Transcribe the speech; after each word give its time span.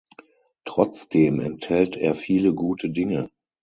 Trotzdem 0.65 1.39
enthält 1.39 1.95
er 1.95 2.15
viele 2.15 2.55
gute 2.55 2.89
Dinge. 2.89 3.29